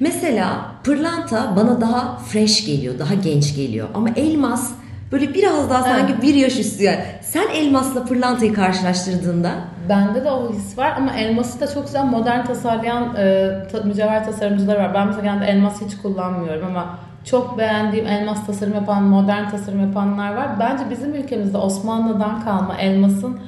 Mesela 0.00 0.66
pırlanta 0.84 1.56
bana 1.56 1.80
daha 1.80 2.16
fresh 2.16 2.66
geliyor, 2.66 2.98
daha 2.98 3.14
genç 3.14 3.56
geliyor. 3.56 3.88
Ama 3.94 4.08
elmas 4.16 4.72
böyle 5.12 5.34
biraz 5.34 5.70
daha 5.70 5.82
sanki 5.82 6.22
bir 6.22 6.34
yaş 6.34 6.58
üstü 6.58 6.84
yani. 6.84 7.00
Sen 7.22 7.48
elmasla 7.54 8.04
pırlantayı 8.04 8.54
karşılaştırdığında 8.54 9.50
Bende 9.88 10.24
de 10.24 10.30
o 10.30 10.52
his 10.52 10.78
var 10.78 10.94
ama 10.96 11.12
elması 11.12 11.60
da 11.60 11.74
çok 11.74 11.86
güzel 11.86 12.04
modern 12.04 12.44
tasarlayan 12.44 13.16
e, 13.16 13.50
mücevher 13.84 14.24
tasarımcıları 14.24 14.78
var. 14.78 14.94
Ben 14.94 15.06
mesela 15.06 15.22
genelde 15.22 15.46
elmas 15.46 15.80
hiç 15.80 15.96
kullanmıyorum 15.96 16.66
ama 16.66 16.98
çok 17.24 17.58
beğendiğim 17.58 18.06
elmas 18.06 18.46
tasarım 18.46 18.74
yapan, 18.74 19.02
modern 19.02 19.48
tasarım 19.48 19.80
yapanlar 19.80 20.34
var. 20.34 20.48
Bence 20.60 20.84
bizim 20.90 21.14
ülkemizde 21.14 21.58
Osmanlı'dan 21.58 22.44
kalma 22.44 22.76
elmasın 22.76 23.40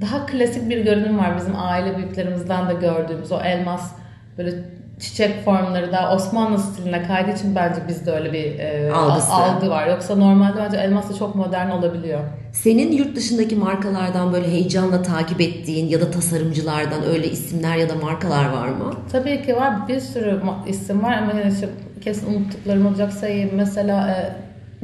daha 0.00 0.26
klasik 0.26 0.68
bir 0.70 0.84
görünüm 0.84 1.18
var 1.18 1.36
bizim 1.36 1.54
aile 1.56 1.96
büyüklerimizden 1.96 2.68
de 2.68 2.74
gördüğümüz 2.74 3.32
o 3.32 3.40
elmas 3.40 3.92
böyle 4.38 4.64
çiçek 5.00 5.44
formları 5.44 5.92
da 5.92 6.14
Osmanlı 6.14 6.58
stiline 6.58 7.02
kaydığı 7.02 7.30
için 7.30 7.54
bence 7.54 7.80
bizde 7.88 8.10
öyle 8.12 8.32
bir 8.32 8.58
e, 8.58 8.92
Algısı. 8.92 9.32
algı 9.32 9.70
var. 9.70 9.86
Yoksa 9.86 10.16
normalde 10.16 10.58
bence 10.58 10.76
elmas 10.76 11.10
da 11.10 11.14
çok 11.14 11.34
modern 11.34 11.70
olabiliyor. 11.70 12.20
Senin 12.52 12.92
yurt 12.92 13.16
dışındaki 13.16 13.56
markalardan 13.56 14.32
böyle 14.32 14.48
heyecanla 14.48 15.02
takip 15.02 15.40
ettiğin 15.40 15.88
ya 15.88 16.00
da 16.00 16.10
tasarımcılardan 16.10 17.02
öyle 17.08 17.30
isimler 17.30 17.76
ya 17.76 17.88
da 17.88 17.94
markalar 17.94 18.52
var 18.52 18.68
mı? 18.68 18.92
Tabii 19.12 19.42
ki 19.42 19.56
var 19.56 19.88
bir 19.88 20.00
sürü 20.00 20.40
isim 20.68 21.02
var 21.02 21.12
ama 21.18 21.32
yine 21.32 21.52
işte 21.52 21.68
kesin 22.04 22.34
unuttuklarım 22.34 22.86
olacak 22.86 23.12
sayayım. 23.12 23.50
Mesela 23.54 24.08
e, 24.10 24.32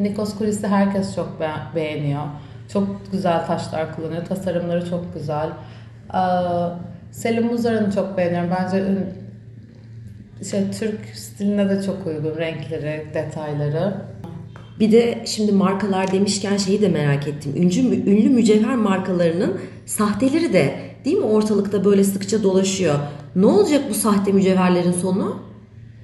Nikos 0.02 0.38
Kulis'i 0.38 0.66
herkes 0.68 1.14
çok 1.14 1.40
be- 1.40 1.74
beğeniyor. 1.74 2.22
Çok 2.72 3.12
güzel 3.12 3.46
taşlar 3.46 3.96
kullanıyor. 3.96 4.24
Tasarımları 4.26 4.90
çok 4.90 5.14
güzel. 5.14 5.48
E, 6.14 6.20
Selim 7.12 7.46
Muzar'ını 7.46 7.92
çok 7.94 8.16
beğeniyorum. 8.16 8.50
Bence 8.60 8.84
şey 10.50 10.70
Türk 10.78 11.00
stiline 11.14 11.68
de 11.68 11.82
çok 11.82 12.06
uygun 12.06 12.36
renkleri, 12.36 13.06
detayları. 13.14 13.94
Bir 14.80 14.92
de 14.92 15.22
şimdi 15.26 15.52
markalar 15.52 16.12
demişken 16.12 16.56
şeyi 16.56 16.82
de 16.82 16.88
merak 16.88 17.28
ettim. 17.28 17.52
Ünlü, 17.56 18.10
ünlü 18.10 18.28
mücevher 18.28 18.76
markalarının 18.76 19.60
sahteleri 19.86 20.52
de 20.52 20.74
değil 21.04 21.16
mi 21.16 21.24
ortalıkta 21.24 21.84
böyle 21.84 22.04
sıkça 22.04 22.42
dolaşıyor. 22.42 22.94
Ne 23.36 23.46
olacak 23.46 23.84
bu 23.90 23.94
sahte 23.94 24.32
mücevherlerin 24.32 24.92
sonu? 24.92 25.36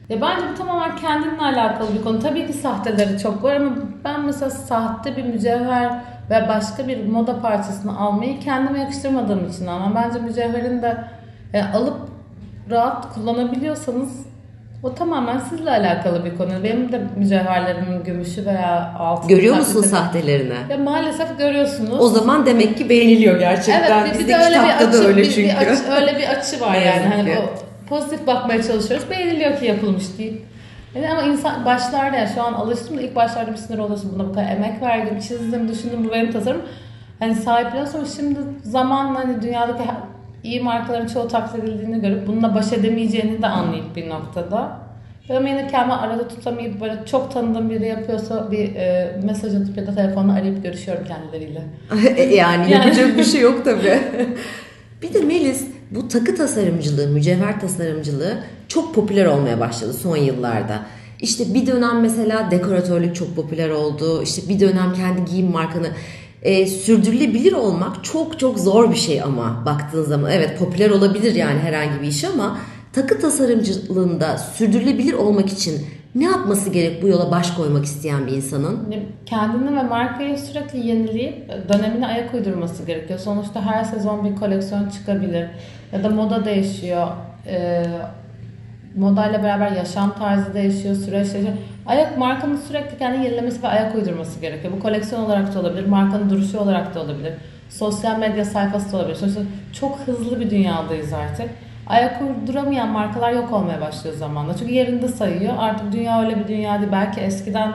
Ya 0.08 0.20
bence 0.20 0.46
bu 0.52 0.54
tamamen 0.58 0.96
kendinle 0.96 1.42
alakalı 1.42 1.94
bir 1.94 2.02
konu. 2.02 2.20
Tabii 2.20 2.46
ki 2.46 2.52
sahteleri 2.52 3.18
çok 3.18 3.42
var 3.42 3.56
ama 3.56 3.76
ben 4.04 4.26
mesela 4.26 4.50
sahte 4.50 5.16
bir 5.16 5.24
mücevher 5.24 6.00
ve 6.30 6.48
başka 6.48 6.88
bir 6.88 7.06
moda 7.06 7.40
parçasını 7.40 7.98
almayı 7.98 8.40
kendime 8.40 8.80
yakıştırmadığım 8.80 9.48
için 9.48 9.66
ama 9.66 9.94
bence 9.94 10.18
mücevherin 10.18 10.82
de 10.82 11.04
e, 11.52 11.62
alıp 11.62 11.96
rahat 12.70 13.14
kullanabiliyorsanız 13.14 14.25
o 14.86 14.94
tamamen 14.94 15.38
sizle 15.38 15.70
alakalı 15.70 16.24
bir 16.24 16.36
konu. 16.36 16.50
Benim 16.64 16.92
de 16.92 17.00
mücevherlerimin 17.16 18.04
gümüşü 18.04 18.46
veya 18.46 18.94
altın. 18.98 19.28
Görüyor 19.28 19.56
musun 19.56 19.82
sahelerini? 19.82 20.54
Ya 20.70 20.78
maalesef 20.78 21.38
görüyorsunuz. 21.38 22.00
O 22.00 22.08
zaman 22.08 22.46
demek 22.46 22.78
ki 22.78 22.88
beğeniliyor 22.88 23.38
gerçekten. 23.38 24.06
Evet, 24.06 24.20
bir, 24.20 24.28
de 24.28 24.36
öyle 24.36 24.62
bir 24.62 24.86
açı, 24.86 24.92
da 24.92 24.96
öyle 24.96 25.22
bir, 25.22 25.30
çünkü. 25.30 25.48
bir 25.48 25.56
açı, 25.56 25.90
öyle 26.00 26.18
bir 26.18 26.28
açı 26.28 26.60
var 26.60 26.74
yani. 26.86 27.14
Hani 27.16 27.38
o 27.38 27.42
pozitif 27.88 28.26
bakmaya 28.26 28.62
çalışıyoruz. 28.62 29.10
Beğeniliyor 29.10 29.58
ki 29.58 29.66
yapılmış 29.66 30.18
değil. 30.18 30.40
Yani 30.94 31.10
ama 31.10 31.22
insan 31.22 31.64
başlarda 31.64 32.16
yani 32.16 32.30
şu 32.34 32.42
an 32.42 32.52
alıştım 32.52 32.98
da 32.98 33.02
ilk 33.02 33.16
başlarda 33.16 33.52
bir 33.52 33.56
sinir 33.56 33.78
oluyorsun. 33.78 34.12
Buna 34.14 34.28
bu 34.28 34.32
kadar 34.32 34.50
emek 34.50 34.82
verdim, 34.82 35.20
çizdim, 35.20 35.68
düşündüm 35.68 36.04
bu 36.04 36.12
benim 36.12 36.32
tasarım. 36.32 36.62
Hani 37.18 37.34
sahipleniyorsun 37.34 38.06
şimdi 38.16 38.38
zamanla 38.62 39.18
hani 39.18 39.42
dünyadaki 39.42 39.82
iyi 40.46 40.60
markaların 40.60 41.06
çoğu 41.06 41.28
taklit 41.28 41.64
edildiğini 41.64 42.00
görüp 42.00 42.26
bununla 42.26 42.54
baş 42.54 42.72
edemeyeceğini 42.72 43.42
de 43.42 43.46
anlayıp 43.46 43.96
bir 43.96 44.08
noktada. 44.08 44.86
Ama 45.30 45.48
yine 45.48 45.68
kendimi 45.70 45.94
arada 45.94 46.28
tutamayıp 46.28 46.80
böyle 46.80 46.98
çok 47.06 47.32
tanıdığım 47.32 47.70
biri 47.70 47.86
yapıyorsa 47.88 48.50
bir 48.50 48.74
e, 48.74 49.16
mesaj 49.24 49.54
atıp 49.54 49.76
ya 49.76 49.86
da 49.86 49.94
telefonla 49.94 50.32
arayıp 50.32 50.62
görüşüyorum 50.62 51.04
kendileriyle. 51.08 51.62
yani 52.36 52.36
Yani. 52.36 52.72
yapacak 52.72 53.18
bir 53.18 53.24
şey 53.24 53.40
yok 53.40 53.64
tabii. 53.64 54.00
bir 55.02 55.14
de 55.14 55.20
Melis 55.20 55.64
bu 55.90 56.08
takı 56.08 56.34
tasarımcılığı, 56.36 57.08
mücevher 57.08 57.60
tasarımcılığı 57.60 58.38
çok 58.68 58.94
popüler 58.94 59.26
olmaya 59.26 59.60
başladı 59.60 59.92
son 59.92 60.16
yıllarda. 60.16 60.82
İşte 61.20 61.54
bir 61.54 61.66
dönem 61.66 62.00
mesela 62.00 62.50
dekoratörlük 62.50 63.14
çok 63.16 63.36
popüler 63.36 63.70
oldu. 63.70 64.22
İşte 64.22 64.42
bir 64.48 64.60
dönem 64.60 64.94
kendi 64.94 65.30
giyim 65.30 65.50
markanı 65.50 65.88
e, 66.42 66.66
sürdürülebilir 66.66 67.52
olmak 67.52 68.04
çok 68.04 68.38
çok 68.38 68.58
zor 68.58 68.90
bir 68.90 68.96
şey 68.96 69.22
ama 69.22 69.62
baktığın 69.66 70.02
zaman 70.02 70.30
evet 70.30 70.58
popüler 70.58 70.90
olabilir 70.90 71.34
yani 71.34 71.60
herhangi 71.60 72.02
bir 72.02 72.06
iş 72.06 72.24
ama 72.24 72.58
takı 72.92 73.20
tasarımcılığında 73.20 74.38
sürdürülebilir 74.38 75.12
olmak 75.12 75.52
için 75.52 75.86
ne 76.14 76.24
yapması 76.24 76.70
gerek 76.70 77.02
bu 77.02 77.08
yola 77.08 77.30
baş 77.30 77.50
koymak 77.50 77.84
isteyen 77.84 78.26
bir 78.26 78.32
insanın? 78.32 78.94
Kendini 79.26 79.76
ve 79.76 79.82
markayı 79.82 80.38
sürekli 80.38 80.86
yenileyip 80.86 81.48
dönemine 81.72 82.06
ayak 82.06 82.34
uydurması 82.34 82.86
gerekiyor. 82.86 83.18
Sonuçta 83.18 83.62
her 83.62 83.84
sezon 83.84 84.24
bir 84.24 84.36
koleksiyon 84.36 84.88
çıkabilir 84.88 85.48
ya 85.92 86.04
da 86.04 86.08
moda 86.08 86.44
değişiyor. 86.44 87.08
Ee, 87.46 87.84
modayla 88.96 89.42
beraber 89.42 89.70
yaşam 89.70 90.14
tarzı 90.18 90.54
değişiyor, 90.54 90.94
süreç 90.94 91.32
değişiyor. 91.32 91.56
Ayak 91.86 92.18
markanın 92.18 92.56
sürekli 92.56 92.98
kendini 92.98 93.24
yenilemesi 93.24 93.62
ve 93.62 93.68
ayak 93.68 93.94
uydurması 93.94 94.40
gerekiyor. 94.40 94.72
Bu 94.76 94.80
koleksiyon 94.80 95.22
olarak 95.22 95.54
da 95.54 95.60
olabilir, 95.60 95.86
markanın 95.86 96.30
duruşu 96.30 96.58
olarak 96.60 96.94
da 96.94 97.00
olabilir. 97.00 97.32
Sosyal 97.70 98.18
medya 98.18 98.44
sayfası 98.44 98.92
da 98.92 98.96
olabilir. 98.96 99.14
Sonuçta 99.14 99.40
çok 99.72 99.98
hızlı 99.98 100.40
bir 100.40 100.50
dünyadayız 100.50 101.12
artık. 101.12 101.50
Ayak 101.86 102.22
uyduramayan 102.22 102.88
markalar 102.88 103.32
yok 103.32 103.52
olmaya 103.52 103.80
başlıyor 103.80 104.16
zamanla. 104.16 104.56
Çünkü 104.56 104.72
yerinde 104.72 105.08
sayıyor. 105.08 105.54
Artık 105.58 105.92
dünya 105.92 106.22
öyle 106.22 106.38
bir 106.38 106.48
dünya. 106.48 106.80
Belki 106.92 107.20
eskiden 107.20 107.72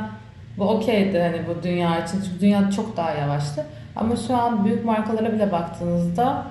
bu 0.58 0.64
okeydi 0.64 1.20
hani 1.20 1.42
bu 1.48 1.64
dünya 1.64 2.04
için. 2.04 2.22
Çünkü 2.22 2.42
dünya 2.42 2.72
çok 2.72 2.98
daha 2.98 3.12
yavaştı. 3.12 3.66
Ama 3.96 4.16
şu 4.16 4.36
an 4.36 4.66
büyük 4.66 4.86
markalara 4.86 5.34
bile 5.34 5.52
baktığınızda 5.52 6.46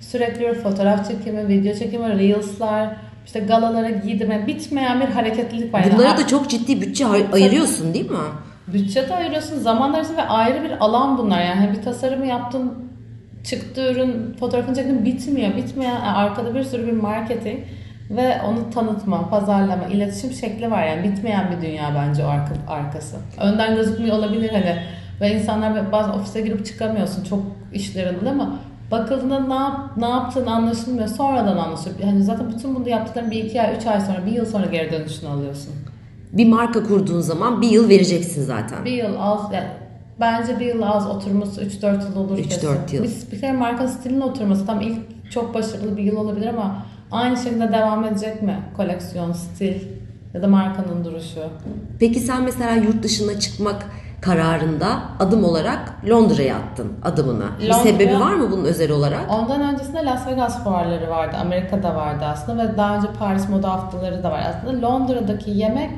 sürekli 0.00 0.54
fotoğraf 0.54 1.08
çekimi, 1.08 1.48
video 1.48 1.74
çekimi, 1.74 2.18
reels'lar, 2.18 2.88
işte 3.28 3.40
galalara 3.40 3.90
giydirme, 3.90 4.46
bitmeyen 4.46 5.00
bir 5.00 5.06
hareketlilik 5.06 5.74
var. 5.74 5.80
Yani 5.80 5.94
Bunlara 5.94 6.16
da 6.16 6.26
çok 6.26 6.50
ciddi 6.50 6.80
bütçe 6.80 7.06
ay- 7.06 7.26
ayırıyorsun 7.32 7.94
değil 7.94 8.10
mi? 8.10 8.16
Bütçe 8.66 9.08
de 9.08 9.14
ayırıyorsun, 9.14 9.58
zaman 9.58 9.92
ayırıyorsun 9.92 10.16
ve 10.16 10.22
ayrı 10.22 10.64
bir 10.64 10.70
alan 10.70 11.18
bunlar. 11.18 11.44
Yani 11.44 11.72
bir 11.76 11.82
tasarımı 11.82 12.26
yaptın, 12.26 12.74
çıktı 13.44 13.92
ürün, 13.92 14.36
fotoğrafını 14.40 14.74
çektin 14.74 15.04
bitmiyor. 15.04 15.56
Bitmeyen 15.56 15.94
yani 15.94 16.02
arkada 16.04 16.54
bir 16.54 16.64
sürü 16.64 16.86
bir 16.86 16.92
marketing 16.92 17.58
ve 18.10 18.40
onu 18.48 18.70
tanıtma, 18.70 19.28
pazarlama, 19.28 19.84
iletişim 19.84 20.32
şekli 20.32 20.70
var. 20.70 20.86
Yani 20.86 21.10
bitmeyen 21.10 21.50
bir 21.50 21.66
dünya 21.66 21.92
bence 21.94 22.24
o 22.24 22.28
arka, 22.28 22.54
arkası. 22.68 23.16
Önden 23.40 23.74
gözükmüyor 23.74 24.18
olabilir 24.18 24.50
hani 24.50 24.76
ve 25.20 25.34
insanlar 25.34 25.92
bazen 25.92 26.12
ofise 26.12 26.40
girip 26.40 26.66
çıkamıyorsun 26.66 27.24
çok 27.24 27.42
işlerin 27.72 28.18
oluyor 28.18 28.32
ama 28.32 28.58
bakıldığında 28.90 29.40
ne, 29.40 29.54
yap, 29.54 29.96
ne 29.96 30.08
yaptığın 30.08 30.46
anlaşılmıyor. 30.46 31.08
Sonradan 31.08 31.56
anlaşılıyor. 31.56 32.00
Yani 32.00 32.22
zaten 32.24 32.48
bütün 32.56 32.74
bunu 32.74 32.88
yaptıkların 32.88 33.30
bir 33.30 33.44
iki 33.44 33.62
ay, 33.62 33.76
üç 33.76 33.86
ay 33.86 34.00
sonra, 34.00 34.26
bir 34.26 34.32
yıl 34.32 34.46
sonra 34.46 34.66
geri 34.66 34.92
dönüşünü 34.92 35.30
alıyorsun. 35.30 35.72
Bir 36.32 36.48
marka 36.48 36.82
kurduğun 36.82 37.20
zaman 37.20 37.62
bir 37.62 37.68
yıl 37.68 37.88
vereceksin 37.88 38.44
zaten. 38.44 38.84
Bir 38.84 38.92
yıl 38.92 39.14
az 39.18 39.40
yani 39.52 39.66
bence 40.20 40.60
bir 40.60 40.66
yıl 40.66 40.82
az 40.82 41.06
oturması 41.06 41.62
3-4 41.64 42.08
yıl 42.08 42.16
olur 42.16 42.38
3-4 42.38 42.48
kesin. 42.48 42.96
yıl. 42.96 43.04
Bir, 43.04 43.32
bir 43.32 43.40
kere 43.40 43.52
marka 43.52 43.88
stilinin 43.88 44.20
oturması 44.20 44.66
tam 44.66 44.80
ilk 44.80 44.98
çok 45.30 45.54
başarılı 45.54 45.96
bir 45.96 46.02
yıl 46.02 46.16
olabilir 46.16 46.46
ama 46.46 46.86
aynı 47.10 47.36
şekilde 47.36 47.72
devam 47.72 48.04
edecek 48.04 48.42
mi? 48.42 48.58
Koleksiyon, 48.76 49.32
stil 49.32 49.74
ya 50.34 50.42
da 50.42 50.48
markanın 50.48 51.04
duruşu. 51.04 51.40
Peki 52.00 52.20
sen 52.20 52.42
mesela 52.42 52.74
yurt 52.74 53.02
dışına 53.02 53.40
çıkmak 53.40 53.86
kararında 54.20 54.98
adım 55.20 55.44
olarak 55.44 55.94
Londra'ya 56.08 56.56
attın 56.56 56.92
adımını. 57.04 57.44
Bir 57.60 57.68
Londra- 57.68 57.82
sebebi 57.82 58.20
var 58.20 58.34
mı 58.34 58.50
bunun 58.52 58.64
özel 58.64 58.90
olarak? 58.90 59.20
Ondan 59.30 59.74
öncesinde 59.74 60.04
Las 60.04 60.26
Vegas 60.26 60.64
fuarları 60.64 61.10
vardı. 61.10 61.36
Amerika'da 61.40 61.94
vardı 61.94 62.24
aslında 62.24 62.72
ve 62.72 62.76
daha 62.76 62.96
önce 62.96 63.08
Paris 63.18 63.48
Moda 63.48 63.72
Haftaları 63.72 64.22
da 64.22 64.30
var. 64.30 64.42
Aslında 64.48 64.86
Londra'daki 64.86 65.50
yemek 65.50 65.90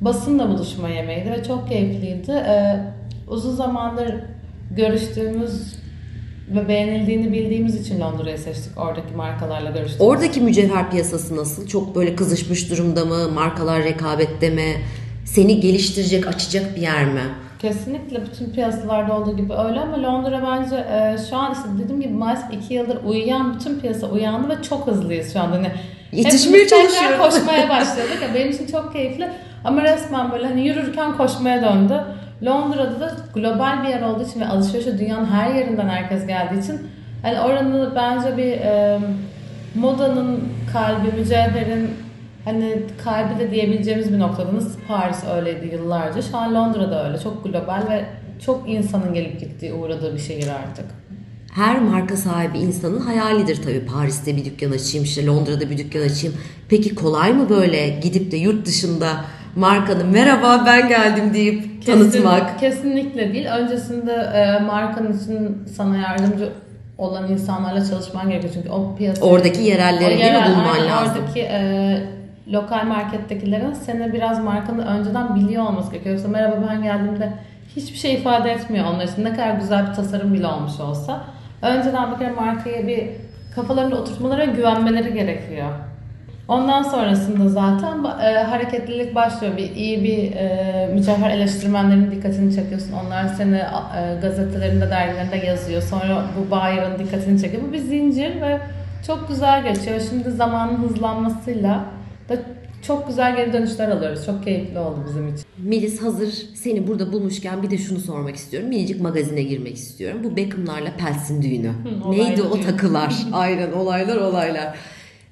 basınla 0.00 0.48
buluşma 0.48 0.88
yemeğiydi 0.88 1.30
ve 1.30 1.44
çok 1.44 1.68
keyifliydi. 1.68 2.30
Ee, 2.32 2.80
uzun 3.28 3.54
zamandır 3.54 4.14
görüştüğümüz 4.70 5.74
ve 6.54 6.68
beğenildiğini 6.68 7.32
bildiğimiz 7.32 7.80
için 7.80 8.00
Londra'yı 8.00 8.38
seçtik. 8.38 8.78
Oradaki 8.78 9.14
markalarla 9.16 9.70
görüştük. 9.70 10.00
Oradaki 10.02 10.40
mücevher 10.40 10.90
piyasası 10.90 11.36
nasıl? 11.36 11.66
Çok 11.66 11.96
böyle 11.96 12.16
kızışmış 12.16 12.70
durumda 12.70 13.04
mı? 13.04 13.28
Markalar 13.34 13.82
rekabette 13.82 14.50
mi? 14.50 14.72
Seni 15.24 15.60
geliştirecek, 15.60 16.26
açacak 16.26 16.76
bir 16.76 16.80
yer 16.80 17.04
mi? 17.04 17.20
Kesinlikle 17.64 18.22
bütün 18.26 18.50
piyasalarda 18.50 19.16
olduğu 19.16 19.36
gibi 19.36 19.52
öyle 19.52 19.80
ama 19.80 20.02
Londra 20.02 20.42
bence 20.46 20.76
e, 20.76 21.16
şu 21.30 21.36
an 21.36 21.52
işte 21.52 21.64
dediğim 21.84 22.00
gibi 22.00 22.12
maalesef 22.12 22.52
iki 22.52 22.74
yıldır 22.74 22.98
uyuyan 23.04 23.54
bütün 23.54 23.80
piyasa 23.80 24.06
uyandı 24.06 24.48
ve 24.48 24.62
çok 24.62 24.86
hızlıyız 24.86 25.32
şu 25.32 25.40
anda. 25.40 25.56
Hani 25.56 25.70
Yetişmeye 26.12 26.66
çalışıyoruz. 26.68 27.18
koşmaya 27.18 27.68
başladık. 27.80 28.18
Ya 28.22 28.34
benim 28.34 28.50
için 28.50 28.66
çok 28.66 28.92
keyifli 28.92 29.28
ama 29.64 29.82
resmen 29.82 30.32
böyle 30.32 30.46
hani 30.46 30.66
yürürken 30.66 31.16
koşmaya 31.16 31.62
döndü. 31.62 32.00
Londra'da 32.44 33.00
da 33.00 33.12
global 33.34 33.82
bir 33.82 33.88
yer 33.88 34.02
olduğu 34.02 34.24
için 34.24 34.40
ve 34.40 34.46
alışverişe 34.46 34.98
dünyanın 34.98 35.26
her 35.26 35.54
yerinden 35.54 35.88
herkes 35.88 36.26
geldiği 36.26 36.60
için 36.62 36.80
hani 37.22 37.40
oranın 37.40 37.92
bence 37.96 38.36
bir 38.36 38.52
e, 38.52 38.98
modanın 39.74 40.40
kalbi, 40.72 41.18
mücevherin 41.18 41.90
hani 42.44 42.76
kalbi 43.04 43.38
de 43.38 43.50
diyebileceğimiz 43.50 44.12
bir 44.12 44.18
noktada 44.18 44.54
nasıl 44.54 44.80
Paris 44.88 45.18
öyleydi 45.36 45.70
yıllarca. 45.72 46.22
Şu 46.22 46.36
an 46.36 46.54
Londra'da 46.54 47.06
öyle. 47.08 47.18
Çok 47.18 47.44
global 47.44 47.82
ve 47.90 48.04
çok 48.46 48.68
insanın 48.68 49.14
gelip 49.14 49.40
gittiği, 49.40 49.72
uğradığı 49.72 50.14
bir 50.14 50.20
şehir 50.20 50.48
artık. 50.48 50.84
Her 51.54 51.80
marka 51.80 52.16
sahibi 52.16 52.58
insanın 52.58 53.00
hayalidir 53.00 53.62
tabii. 53.62 53.86
Paris'te 53.86 54.36
bir 54.36 54.44
dükkan 54.44 54.70
açayım, 54.70 55.04
işte 55.04 55.26
Londra'da 55.26 55.70
bir 55.70 55.78
dükkan 55.78 56.00
açayım. 56.00 56.36
Peki 56.68 56.94
kolay 56.94 57.32
mı 57.32 57.48
böyle 57.48 57.88
gidip 57.88 58.32
de 58.32 58.36
yurt 58.36 58.66
dışında 58.66 59.08
markanın 59.56 60.06
merhaba 60.06 60.62
ben 60.66 60.88
geldim 60.88 61.34
deyip 61.34 61.86
tanıtmak? 61.86 62.60
Kesin- 62.60 62.76
kesinlikle 62.76 63.34
değil. 63.34 63.46
Öncesinde 63.46 64.12
e, 64.12 64.64
markanın 64.64 65.18
için 65.18 65.58
sana 65.76 65.96
yardımcı 65.96 66.48
olan 66.98 67.32
insanlarla 67.32 67.84
çalışman 67.90 68.30
gerekiyor. 68.30 68.54
Çünkü 68.54 68.68
o 68.68 68.96
piyasa... 68.96 69.24
Oradaki 69.24 69.62
yerelleri 69.62 70.18
değil 70.18 70.32
mi 70.32 70.44
bulman 70.48 70.74
aynen, 70.74 70.88
lazım? 70.88 71.22
Oradaki 71.22 71.40
e, 71.40 72.13
lokal 72.52 72.84
markettekilerin 72.86 73.72
seni 73.72 74.12
biraz 74.12 74.44
markanı 74.44 74.86
önceden 74.86 75.34
biliyor 75.34 75.64
olması 75.64 75.90
gerekiyor. 75.90 76.14
Yoksa 76.14 76.28
merhaba 76.28 76.56
ben 76.70 76.82
geldiğimde 76.82 77.32
hiçbir 77.76 77.98
şey 77.98 78.14
ifade 78.14 78.50
etmiyor 78.50 78.84
onlar 78.84 79.04
için. 79.04 79.24
Ne 79.24 79.30
kadar 79.30 79.50
güzel 79.50 79.88
bir 79.88 79.94
tasarım 79.94 80.34
bile 80.34 80.46
olmuş 80.46 80.80
olsa. 80.80 81.20
Önceden 81.62 82.12
bir 82.12 82.18
kere 82.18 82.30
markaya 82.30 82.86
bir 82.86 83.10
kafalarında 83.54 83.96
oturtmaları 83.96 84.40
ve 84.40 84.46
güvenmeleri 84.46 85.14
gerekiyor. 85.14 85.68
Ondan 86.48 86.82
sonrasında 86.82 87.48
zaten 87.48 88.04
e, 88.04 88.42
hareketlilik 88.42 89.14
başlıyor. 89.14 89.56
Bir 89.56 89.70
iyi 89.70 90.04
bir 90.04 90.36
e, 90.36 90.90
mücevher 90.94 91.30
eleştirmenlerin 91.30 92.10
dikkatini 92.10 92.54
çekiyorsun. 92.54 92.92
Onlar 92.92 93.28
seni 93.28 93.56
e, 93.56 94.20
gazetelerinde, 94.22 94.90
dergilerinde 94.90 95.46
yazıyor. 95.46 95.82
Sonra 95.82 96.22
bu 96.38 96.50
buyer'ın 96.50 96.98
dikkatini 96.98 97.40
çekiyor. 97.40 97.62
Bu 97.68 97.72
bir 97.72 97.78
zincir 97.78 98.40
ve 98.40 98.58
çok 99.06 99.28
güzel 99.28 99.62
geçiyor. 99.62 100.00
Şimdi 100.10 100.30
zamanın 100.30 100.76
hızlanmasıyla 100.76 101.80
da 102.28 102.36
çok 102.82 103.06
güzel 103.06 103.36
geri 103.36 103.52
dönüşler 103.52 103.88
alıyoruz. 103.88 104.26
Çok 104.26 104.44
keyifli 104.44 104.78
oldu 104.78 105.04
bizim 105.08 105.28
için. 105.28 105.44
Melis 105.58 106.02
hazır 106.02 106.28
seni 106.54 106.86
burada 106.86 107.12
bulmuşken 107.12 107.62
bir 107.62 107.70
de 107.70 107.78
şunu 107.78 107.98
sormak 107.98 108.36
istiyorum. 108.36 108.68
Minicik 108.68 109.00
magazine 109.00 109.42
girmek 109.42 109.74
istiyorum. 109.76 110.20
Bu 110.24 110.36
Beckham'larla 110.36 110.96
Peltz'in 110.98 111.42
düğünü. 111.42 111.72
olaylı 112.04 112.24
Neydi 112.24 112.42
o 112.42 112.60
takılar? 112.60 113.14
Aynen 113.32 113.72
olaylar 113.72 114.16
olaylar. 114.16 114.76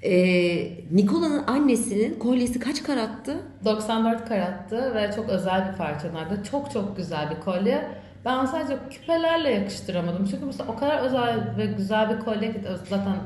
Ee, 0.02 0.68
Nikola'nın 0.92 1.46
annesinin 1.46 2.18
kolyesi 2.18 2.60
kaç 2.60 2.82
karattı? 2.82 3.36
94 3.64 4.28
karattı 4.28 4.94
ve 4.94 5.10
çok 5.16 5.28
özel 5.28 5.72
bir 5.72 5.78
parçalardı. 5.78 6.40
Çok 6.50 6.70
çok 6.70 6.96
güzel 6.96 7.30
bir 7.30 7.40
kolye. 7.40 7.84
Ben 8.24 8.46
sadece 8.46 8.78
küpelerle 8.90 9.50
yakıştıramadım. 9.50 10.28
Çünkü 10.30 10.44
mesela 10.44 10.72
o 10.72 10.76
kadar 10.76 10.98
özel 10.98 11.56
ve 11.58 11.66
güzel 11.66 12.10
bir 12.10 12.24
kolye 12.24 12.52
ki 12.52 12.60
zaten 12.90 13.16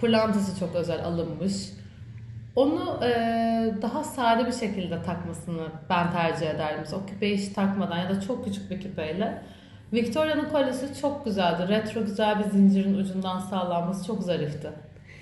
pırlantası 0.00 0.60
çok 0.60 0.74
özel 0.74 1.04
alınmış. 1.04 1.52
Onu 2.58 3.04
e, 3.04 3.10
daha 3.82 4.04
sade 4.04 4.46
bir 4.46 4.52
şekilde 4.52 5.02
takmasını 5.02 5.62
ben 5.90 6.12
tercih 6.12 6.46
ederdim. 6.46 6.84
O 6.96 7.06
küpeyi 7.06 7.36
hiç 7.36 7.48
takmadan 7.48 7.98
ya 7.98 8.10
da 8.10 8.20
çok 8.20 8.44
küçük 8.44 8.70
bir 8.70 8.80
küpeyle. 8.80 9.42
Victoria'nın 9.92 10.48
kolyesi 10.48 11.00
çok 11.00 11.24
güzeldi. 11.24 11.68
Retro 11.68 12.04
güzel 12.04 12.38
bir 12.38 12.44
zincirin 12.44 12.94
ucundan 12.94 13.38
sağlanması 13.38 14.06
çok 14.06 14.22
zarifti 14.22 14.68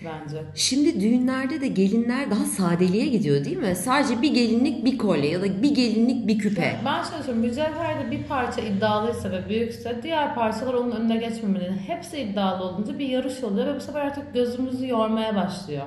bence. 0.04 0.42
Şimdi 0.54 1.00
düğünlerde 1.00 1.60
de 1.60 1.68
gelinler 1.68 2.30
daha 2.30 2.44
sadeliğe 2.44 3.06
gidiyor 3.06 3.44
değil 3.44 3.56
mi? 3.56 3.74
Sadece 3.74 4.22
bir 4.22 4.34
gelinlik 4.34 4.84
bir 4.84 4.98
kolye 4.98 5.30
ya 5.30 5.42
da 5.42 5.62
bir 5.62 5.74
gelinlik 5.74 6.26
bir 6.28 6.38
küpe. 6.38 6.76
Ben 6.84 7.02
şöyle 7.02 7.22
söyleyeyim, 7.22 7.48
mücevherde 7.48 8.10
bir 8.10 8.22
parça 8.22 8.60
iddialıysa 8.60 9.30
ve 9.30 9.48
büyükse 9.48 10.00
diğer 10.02 10.34
parçalar 10.34 10.74
onun 10.74 10.90
önüne 10.90 11.16
geçmemeli. 11.16 11.72
Hepsi 11.86 12.18
iddialı 12.18 12.64
olunca 12.64 12.98
bir 12.98 13.08
yarış 13.08 13.44
oluyor 13.44 13.66
ve 13.66 13.76
bu 13.76 13.80
sefer 13.80 14.00
artık 14.00 14.34
gözümüzü 14.34 14.88
yormaya 14.88 15.36
başlıyor. 15.36 15.84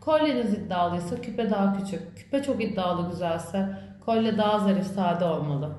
Kolyeniz 0.00 0.52
iddialıysa 0.52 1.20
küpe 1.22 1.50
daha 1.50 1.78
küçük. 1.78 2.16
Küpe 2.16 2.42
çok 2.42 2.64
iddialı 2.64 3.10
güzelse 3.10 3.68
kolye 4.06 4.38
daha 4.38 4.58
zarif 4.58 4.86
sade 4.94 5.24
olmalı. 5.24 5.70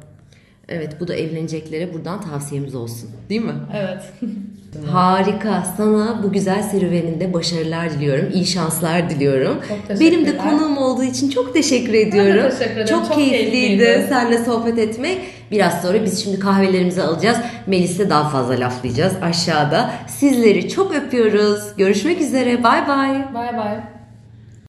Evet 0.70 0.96
bu 1.00 1.08
da 1.08 1.16
evleneceklere 1.16 1.94
buradan 1.94 2.22
tavsiyemiz 2.22 2.76
olsun. 2.76 3.10
Değil 3.30 3.42
mi? 3.42 3.54
Evet. 3.76 4.14
Harika. 4.92 5.64
Sana 5.78 6.24
bu 6.24 6.32
güzel 6.32 6.64
serüveninde 6.64 7.34
başarılar 7.34 7.90
diliyorum. 7.92 8.30
iyi 8.34 8.46
şanslar 8.46 9.10
diliyorum. 9.10 9.58
Benim 10.00 10.26
de 10.26 10.38
konuğum 10.38 10.78
olduğu 10.78 11.04
için 11.04 11.30
çok 11.30 11.54
teşekkür 11.54 11.94
ediyorum. 11.94 12.50
teşekkür 12.50 12.72
ederim. 12.72 12.88
Çok, 12.88 13.06
Çok 13.08 13.16
keyifliydi 13.16 13.52
keyifliydi. 13.52 14.06
seninle 14.10 14.38
sohbet 14.38 14.78
etmek. 14.78 15.18
Biraz 15.52 15.82
sonra 15.82 16.04
biz 16.04 16.24
şimdi 16.24 16.40
kahvelerimizi 16.40 17.04
alacağız. 17.04 17.38
Melis'le 17.68 18.10
daha 18.10 18.30
fazla 18.30 18.54
laflayacağız 18.60 19.14
aşağıda. 19.22 19.92
Sizleri 20.08 20.70
çok 20.70 20.96
öpüyoruz. 20.96 21.76
Görüşmek 21.78 22.22
üzere. 22.22 22.64
Bay 22.64 22.88
bay. 22.88 23.34
Bay 23.34 23.58
bay. 23.58 23.99